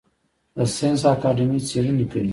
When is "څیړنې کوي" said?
1.67-2.29